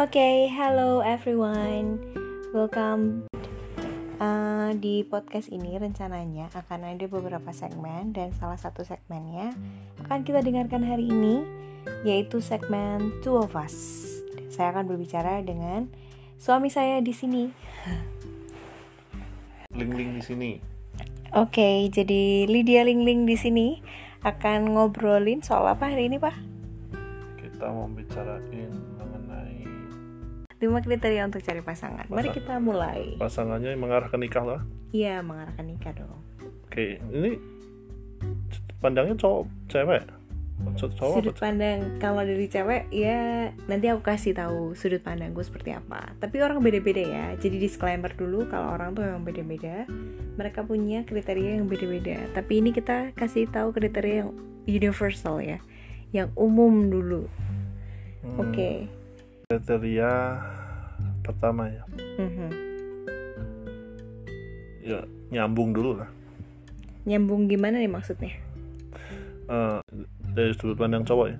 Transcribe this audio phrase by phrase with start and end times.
[0.00, 2.00] Oke, hello everyone.
[2.56, 3.28] Welcome.
[4.16, 9.52] Uh, di podcast ini rencananya akan ada beberapa segmen dan salah satu segmennya
[10.00, 11.44] akan kita dengarkan hari ini
[12.08, 13.76] yaitu segmen Two of Us.
[14.48, 15.92] Saya akan berbicara dengan
[16.40, 17.52] suami saya di sini.
[19.76, 20.50] Ling-ling di sini.
[21.36, 23.84] Oke, jadi Lydia Ling-ling di sini
[24.24, 26.40] akan ngobrolin soal apa hari ini, Pak?
[27.36, 28.89] Kita mau bicarain
[30.60, 32.04] 5 kriteria untuk cari pasangan.
[32.12, 33.16] Mari Mari kita mulai.
[33.16, 34.60] Pasangannya mengarah ke nikah lah.
[34.92, 36.20] Iya, mengarah ke nikah dong.
[36.68, 37.40] Oke, ini
[38.84, 40.04] pandangnya cowok cewek.
[40.76, 41.40] Cowok sudut apa?
[41.40, 46.36] pandang kalau dari cewek ya nanti aku kasih tahu sudut pandang gue seperti apa tapi
[46.44, 49.88] orang beda-beda ya jadi disclaimer dulu kalau orang tuh memang beda-beda
[50.36, 54.36] mereka punya kriteria yang beda-beda tapi ini kita kasih tahu kriteria yang
[54.68, 55.64] universal ya
[56.12, 58.36] yang umum dulu hmm.
[58.36, 58.99] oke okay
[59.50, 60.38] Kriteria
[61.26, 61.82] pertama ya.
[62.22, 62.50] Mhm.
[64.86, 65.02] Ya
[65.34, 66.10] nyambung dulu lah.
[67.02, 68.30] nyambung gimana nih maksudnya
[69.50, 69.80] Eh,
[70.30, 71.38] dari sudut pandang cowok ya.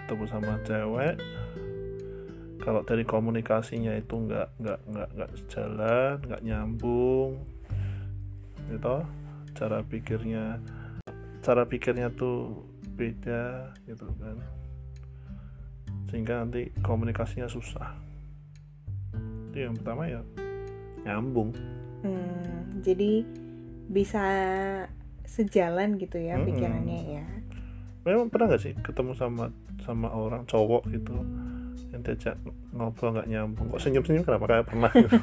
[0.00, 1.20] Ketemu sama cewek.
[2.64, 7.44] Kalau dari komunikasinya itu nggak nggak nggak nggak sejalan, nggak nyambung,
[8.72, 9.04] gitu.
[9.52, 10.64] Cara pikirnya,
[11.44, 12.64] cara pikirnya tuh
[12.96, 14.40] beda, gitu kan.
[16.06, 17.94] Sehingga nanti komunikasinya susah.
[19.50, 20.20] Itu yang pertama ya
[21.06, 21.54] nyambung.
[22.02, 23.22] Hmm, jadi
[23.86, 24.24] bisa
[25.26, 26.46] sejalan gitu ya Mm-mm.
[26.50, 27.26] pikirannya ya
[28.06, 29.50] Memang pernah nggak sih ketemu sama
[29.82, 31.14] sama orang cowok gitu
[31.90, 32.38] yang diajak
[32.70, 35.16] ngobrol nggak nyambung kok senyum senyum kenapa kayak pernah gitu.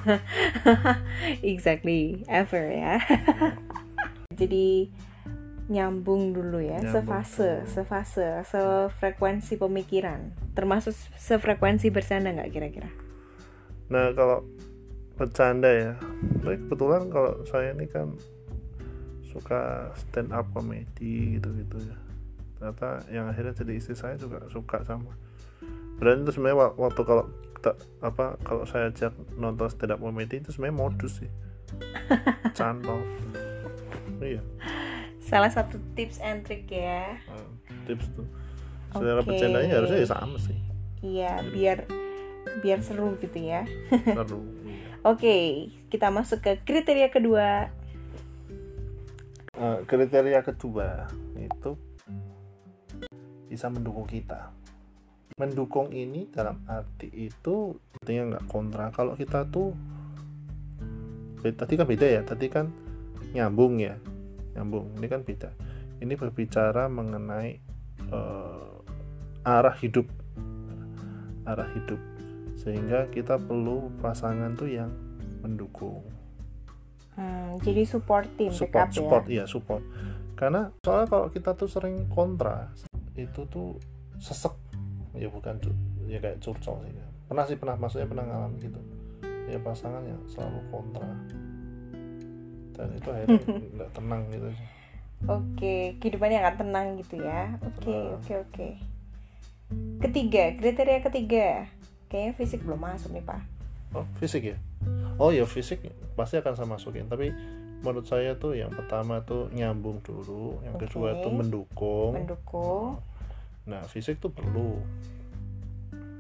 [1.54, 3.00] exactly ever ya
[4.40, 4.92] jadi
[5.64, 6.92] nyambung dulu ya Nyambung.
[7.08, 10.36] sefase sefase sefrekuensi pemikiran.
[10.52, 12.90] Termasuk sefrekuensi bercanda nggak kira-kira?
[13.88, 14.44] Nah kalau
[15.14, 15.94] bercanda ya
[16.42, 18.12] tapi kebetulan kalau saya ini kan
[19.24, 21.98] suka stand up comedy gitu gitu ya.
[22.60, 25.16] Ternyata yang akhirnya jadi istri saya juga suka sama.
[25.98, 27.26] Dan itu sebenarnya wa- waktu kalau
[27.56, 27.72] kita
[28.04, 31.32] apa kalau saya ajak nonton stand up comedy itu sebenarnya modus sih.
[32.58, 33.00] Cantol.
[34.20, 34.44] Iya
[35.24, 37.16] salah satu tips and trick ya.
[37.16, 37.48] Eh,
[37.88, 38.28] tips tuh.
[38.92, 39.28] Secara Oke.
[39.34, 40.58] bercandanya harusnya ya sama sih.
[41.04, 41.88] Iya biar
[42.60, 43.64] biar seru gitu ya.
[44.18, 44.44] Seru.
[45.04, 45.36] oke
[45.92, 47.72] kita masuk ke kriteria kedua.
[49.56, 51.08] Eh, kriteria kedua
[51.40, 51.72] itu
[53.48, 54.52] bisa mendukung kita.
[55.40, 58.94] Mendukung ini dalam arti itu artinya nggak kontra.
[58.94, 59.74] Kalau kita tuh
[61.44, 62.72] tadi kan beda ya tadi kan
[63.36, 64.00] nyambung ya
[64.54, 64.94] nyambung.
[64.98, 65.52] Ini kan beda
[66.04, 67.50] ini berbicara mengenai
[68.12, 68.76] eh,
[69.48, 70.08] arah hidup.
[71.48, 72.00] Arah hidup.
[72.60, 74.92] Sehingga kita perlu pasangan tuh yang
[75.40, 76.04] mendukung.
[77.16, 78.96] Hmm, jadi support tim backup support ya?
[78.96, 79.24] support.
[79.32, 79.84] Iya support.
[80.36, 82.68] Karena soalnya kalau kita tuh sering kontra
[83.16, 83.80] itu tuh
[84.20, 84.54] sesek.
[85.14, 85.62] Ya bukan
[86.10, 86.94] ya kayak curcol sih.
[87.30, 88.82] Pernah sih pernah maksudnya pernah ngalamin gitu.
[89.48, 91.06] Ya pasangan yang selalu kontra
[92.74, 93.40] dan itu akhirnya
[93.78, 94.50] nggak tenang gitu
[95.24, 97.56] Oke, kehidupannya akan tenang gitu ya.
[97.64, 98.68] Oke, oke, oke.
[100.04, 101.48] Ketiga, kriteria ketiga.
[102.12, 103.42] Kayaknya fisik belum masuk nih, Pak.
[103.94, 104.58] oh fisik ya
[105.22, 105.86] oh ya fisik
[106.18, 107.30] pasti akan saya masukin tapi
[107.86, 111.22] menurut saya tuh yang pertama tuh nyambung dulu yang kedua Oke.
[111.22, 112.98] tuh mendukung Mendukung.
[113.64, 114.76] Nah, fisik tuh perlu.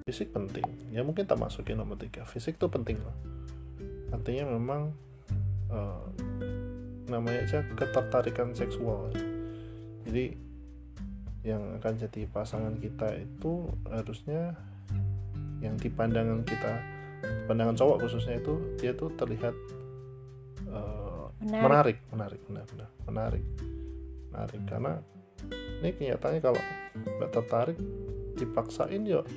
[0.07, 0.63] Fisik penting.
[0.95, 2.23] Ya mungkin tak masukin nomor tiga.
[2.23, 3.15] Fisik tuh penting lah.
[4.15, 4.95] Artinya memang
[5.73, 6.03] eh,
[7.09, 9.09] namanya aja ketertarikan seksual.
[10.05, 10.37] Jadi
[11.43, 14.55] yang akan jadi pasangan kita itu harusnya
[15.59, 16.73] yang di pandangan kita,
[17.51, 19.51] pandangan cowok khususnya itu dia tuh terlihat
[21.43, 21.59] Menarik.
[21.67, 23.45] menarik, menarik, benar, benar, menarik,
[24.31, 24.91] menarik karena
[25.83, 26.61] ini kenyataannya kalau
[26.95, 27.77] nggak tertarik
[28.39, 29.27] dipaksain yuk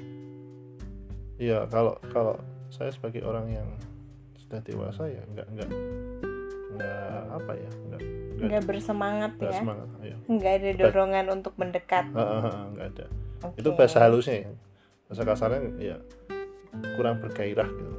[1.34, 2.38] ya kalau kalau
[2.70, 3.69] saya sebagai orang yang
[4.38, 5.70] sudah dewasa ya nggak nggak
[6.76, 8.00] nggak apa ya nggak
[8.37, 9.61] nggak bersemangat nggak ya.
[9.64, 12.05] semangat ya Nggak ada dorongan untuk mendekat.
[12.12, 13.06] nggak ada
[13.43, 13.56] Oke.
[13.62, 14.50] itu bahasa halusnya ya
[15.08, 15.96] bahasa kasarnya ya
[16.99, 17.93] kurang bergairah gitu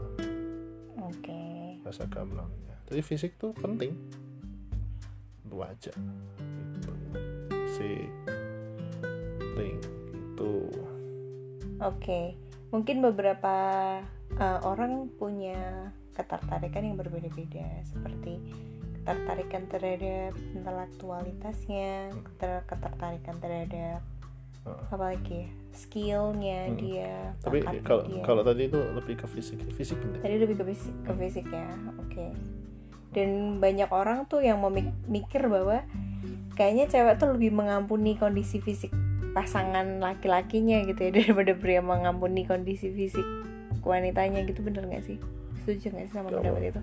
[1.01, 1.41] Oke.
[1.81, 3.95] bahasa gamblangnya jadi fisik tuh penting
[5.47, 5.91] itu aja
[6.75, 6.91] gitu.
[7.49, 8.09] fisik
[9.41, 9.73] penting
[10.13, 10.51] itu
[11.77, 12.33] Oke.
[12.73, 13.55] Mungkin beberapa
[14.35, 18.41] uh, orang punya ketertarikan yang berbeda-beda seperti
[18.99, 24.01] ketertarikan terhadap intelektualitasnya, keter- ketertarikan terhadap
[24.91, 26.75] apalagi skillnya Hmm.
[26.75, 28.19] dia tapi kalau dia.
[28.19, 31.69] kalau tadi itu lebih ke fisik fisik penting tadi lebih ke fisik, ke fisik ya
[31.95, 32.27] oke.
[33.07, 35.87] Dan banyak orang tuh yang mau mik- mikir bahwa
[36.53, 38.91] kayaknya cewek tuh lebih mengampuni kondisi fisik
[39.31, 43.23] pasangan laki-lakinya gitu ya daripada pria mengampuni kondisi fisik
[43.79, 45.15] wanitanya gitu bener nggak sih
[45.67, 46.81] setuju nggak sih sama pendapat itu?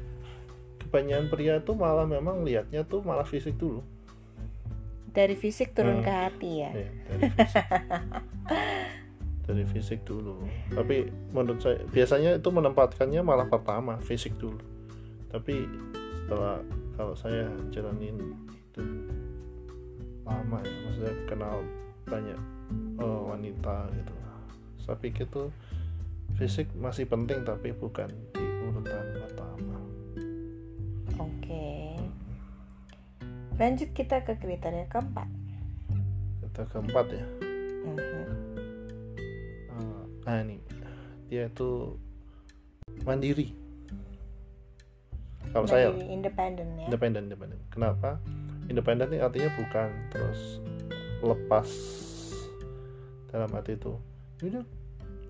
[0.84, 3.80] Kebanyakan pria tuh malah memang lihatnya tuh malah fisik dulu.
[5.10, 6.04] Dari fisik turun Hmm.
[6.04, 6.70] ke hati ya?
[6.76, 7.64] Iya, dari fisik.
[9.44, 10.40] Dari fisik dulu.
[10.72, 14.56] Tapi menurut saya biasanya itu menempatkannya malah pertama fisik dulu.
[15.28, 15.68] Tapi
[16.16, 16.64] setelah
[16.96, 18.16] kalau saya jalanin
[18.48, 18.84] itu
[20.24, 21.60] lama ya maksudnya kenal
[22.08, 22.40] banyak
[22.96, 24.14] eh, wanita gitu.
[24.80, 25.52] Saya pikir tuh
[26.40, 28.44] fisik masih penting tapi bukan di
[28.92, 29.76] pertama
[31.18, 31.66] oke.
[33.54, 35.28] Lanjut kita ke kriteria keempat.
[36.42, 37.26] Kita keempat ya?
[37.86, 38.26] Mhm.
[39.70, 40.58] Eh, nah ini.
[41.30, 41.94] Dia itu
[43.06, 43.54] mandiri.
[45.54, 46.86] Kalau saya independen ya?
[46.90, 48.18] Independen independen kenapa?
[48.66, 50.58] Independen ini artinya bukan terus
[51.22, 51.68] lepas
[53.30, 53.94] dalam arti itu.
[54.42, 54.66] Udah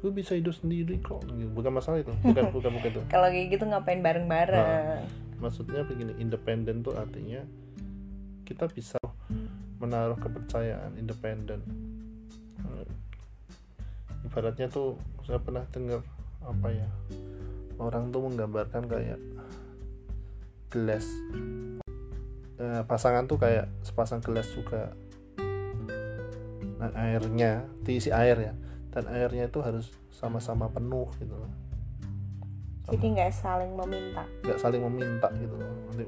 [0.04, 1.24] gue bisa hidup sendiri kok.
[1.24, 1.48] Gitu.
[1.56, 2.12] bukan masalah itu.
[2.20, 3.00] Bukan bukan bukan itu.
[3.08, 5.00] Kalau kayak gitu ngapain bareng-bareng?
[5.40, 7.40] Maksudnya begini independen tuh artinya
[8.44, 9.00] kita bisa
[9.80, 11.64] menaruh kepercayaan independen
[12.64, 12.88] Eh,
[14.24, 14.96] ibaratnya tuh
[15.28, 16.00] saya pernah dengar
[16.44, 16.88] apa ya
[17.76, 19.20] orang tuh menggambarkan kayak
[20.72, 21.04] gelas.
[22.54, 24.94] Eh, pasangan tuh kayak sepasang gelas juga.
[26.80, 28.54] Dan airnya diisi air ya
[28.94, 31.50] dan airnya itu harus sama-sama penuh gitu loh.
[32.94, 34.23] Jadi nggak saling meminta.
[34.46, 35.75] Nggak saling meminta gitu loh.
[35.91, 36.06] Nanti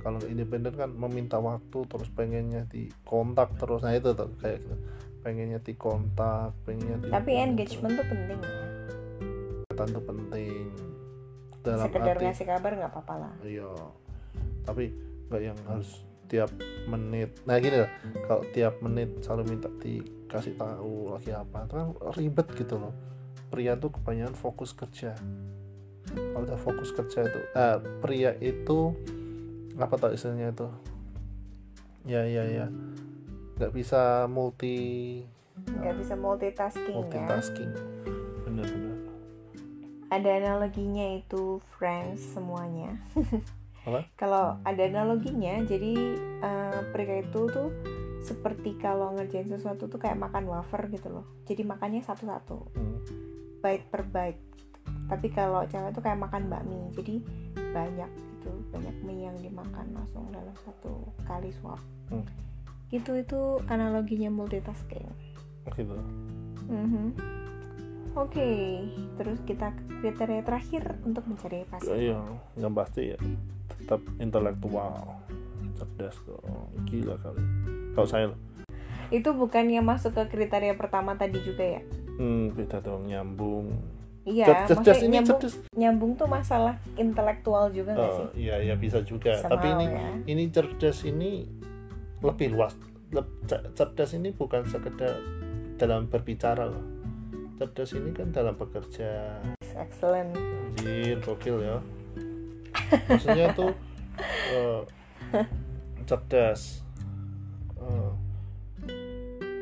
[0.00, 3.84] kalau independen kan meminta waktu terus pengennya di kontak terus.
[3.84, 4.76] Nah itu tuh kayak gitu.
[5.20, 8.64] Pengennya di kontak pengennya di tapi engagement tuh penting ya.
[9.76, 10.66] Tentu penting.
[11.62, 13.34] Dalam sekedar arti ngasih kabar nggak apa-apa lah.
[13.44, 13.70] Iya.
[14.64, 14.84] Tapi
[15.28, 16.00] nggak yang harus
[16.32, 16.48] tiap
[16.88, 17.36] menit.
[17.44, 17.90] Nah gini loh
[18.24, 22.94] kalau tiap menit selalu minta dikasih tahu lagi apa itu kan ribet gitu loh.
[23.52, 25.12] Pria tuh kebanyakan fokus kerja.
[26.08, 28.96] Kalau udah fokus kerja itu eh, pria itu
[29.76, 30.68] apa tau istilahnya itu?
[32.08, 32.66] Ya ya ya.
[33.60, 35.20] Nggak bisa multi
[35.62, 36.96] nggak bisa multitasking, ya.
[36.96, 37.70] multitasking.
[38.48, 38.92] Bener-bener
[40.12, 43.00] ada analoginya itu friends semuanya
[43.82, 44.06] Apa?
[44.14, 45.92] kalau ada analoginya jadi
[46.38, 47.68] eh, pria itu tuh
[48.22, 51.26] seperti kalau ngerjain sesuatu tuh kayak makan wafer gitu loh.
[51.42, 52.58] Jadi makannya satu-satu.
[52.72, 52.98] Hmm.
[53.58, 54.42] bite per bite
[55.06, 56.78] tapi kalau cewek tuh kayak makan bakmi.
[56.94, 57.18] Jadi
[57.74, 61.78] banyak gitu banyak mie yang dimakan langsung dalam satu kali suap
[62.10, 62.26] Hmm.
[62.88, 65.06] gitu itu analoginya multitasking.
[65.72, 65.94] Gitu
[66.66, 67.14] Mhm.
[68.12, 68.50] oke
[69.14, 72.18] terus kita kriteria terakhir untuk mencari pasangan iya
[72.54, 73.18] yang pasti ya
[73.82, 75.18] tetap intelektual.
[75.74, 76.38] Cerdas kok.
[76.86, 77.42] Gila kali.
[77.92, 78.40] Kalau saya loh
[79.12, 81.82] itu bukannya masuk ke kriteria pertama tadi juga ya?
[82.16, 83.76] Hmm, beda dong nyambung.
[84.24, 85.54] Iya Cer- cerdas ini nyambung, cerdas.
[85.76, 88.26] nyambung tuh masalah intelektual juga nggak sih?
[88.26, 89.36] Oh, iya iya bisa juga.
[89.36, 90.08] Tapi ini ya.
[90.32, 91.44] ini cerdas ini
[92.24, 92.72] lebih luas.
[93.44, 95.20] Cer- cerdas ini bukan sekedar
[95.76, 96.86] dalam berbicara loh.
[97.60, 99.36] Cerdas ini kan dalam bekerja.
[99.76, 100.32] Excellent.
[100.72, 101.76] Anjir gokil ya
[103.08, 103.72] maksudnya tuh
[104.52, 104.80] eh,
[106.08, 106.82] cerdas.
[107.78, 108.12] Eh,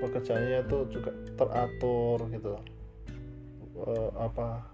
[0.01, 2.57] pekerjaannya tuh juga teratur gitu.
[3.81, 4.65] Eh, apa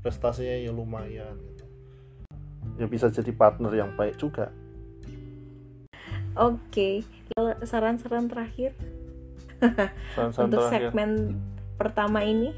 [0.00, 1.64] prestasinya ya lumayan gitu.
[2.80, 4.52] Ya bisa jadi partner yang baik juga.
[6.38, 7.02] Oke
[7.34, 8.72] Kalau saran-saran terakhir?
[10.16, 10.88] Saran-saran untuk terakhir.
[10.88, 11.10] segmen
[11.76, 12.50] pertama ini?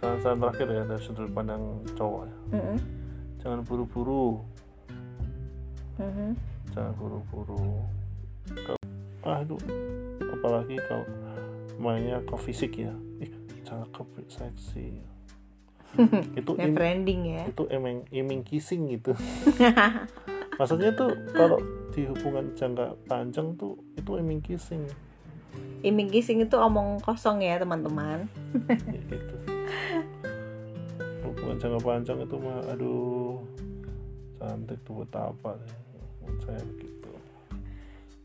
[0.00, 2.36] Saran-saran terakhir ya dari sudut pandang cowok ya.
[2.56, 2.99] Mhm.
[3.40, 4.44] Jangan buru-buru.
[6.00, 6.32] Mhm.
[6.72, 7.84] jangan buru-buru.
[8.54, 8.88] Kalau-
[9.26, 9.44] ah
[10.32, 11.04] apalagi kalau
[11.76, 12.94] mainnya ke fisik ya.
[13.20, 13.32] Ih
[13.66, 15.02] cakep seksi.
[16.38, 17.50] Itu never ending ya.
[17.50, 19.12] itu emang iming kissing gitu.
[20.60, 21.58] Maksudnya tuh kalau
[21.90, 24.86] di hubungan jangka panjang tuh itu iming kissing
[25.82, 28.28] iming kissing itu omong kosong ya teman-teman.
[28.68, 29.59] Ya gitu
[31.30, 33.38] hubungan jangka panjang itu mah aduh
[34.40, 35.76] cantik tuh buat apa sih?
[36.20, 37.10] menurut saya begitu.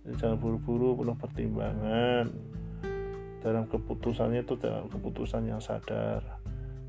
[0.05, 2.25] Jadi jangan buru-buru penuh pertimbangan.
[3.41, 6.21] Dalam keputusannya itu dalam keputusan yang sadar.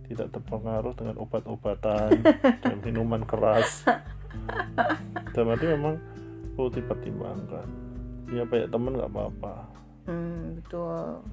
[0.07, 2.21] Tidak terpengaruh dengan obat-obatan
[2.65, 3.85] dan minuman keras.
[5.33, 5.97] Dan berarti memang
[6.55, 7.67] perlu dipertimbangkan.
[8.29, 9.55] Punya banyak teman nggak apa-apa.
[10.07, 11.25] Hmm, betul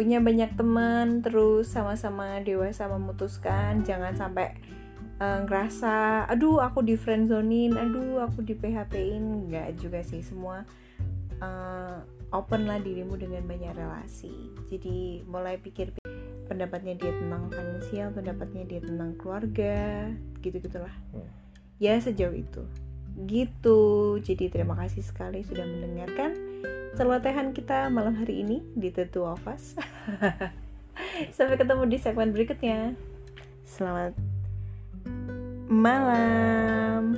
[0.00, 4.56] punya banyak teman terus sama-sama dewasa memutuskan jangan sampai
[5.20, 10.64] uh, ngerasa aduh aku di friendzonin aduh aku di PHP-in nggak juga sih semua
[11.44, 12.00] uh,
[12.32, 14.32] open lah dirimu dengan banyak relasi.
[14.72, 15.92] Jadi mulai pikir
[16.48, 20.10] pendapatnya dia tentang finansial pendapatnya dia tentang keluarga
[20.42, 21.28] gitu gitulah hmm.
[21.76, 22.64] ya sejauh itu.
[23.28, 23.82] Gitu.
[24.24, 26.49] Jadi terima kasih sekali sudah mendengarkan
[26.96, 29.78] celotehan kita malam hari ini di The Two of Us.
[31.36, 32.94] Sampai ketemu di segmen berikutnya.
[33.64, 34.12] Selamat
[35.70, 37.14] malam